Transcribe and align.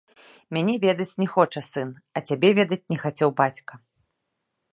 Мяне 0.55 0.73
ведаць 0.85 1.19
не 1.23 1.27
хоча 1.35 1.63
сын, 1.71 1.89
а 2.15 2.25
цябе 2.31 2.49
ведаць 2.61 2.83
не 2.95 3.01
хацеў 3.05 3.29
бацька. 3.45 3.73